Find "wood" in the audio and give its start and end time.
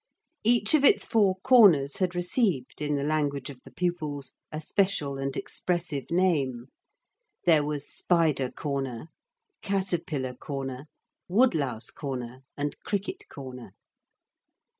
11.27-11.53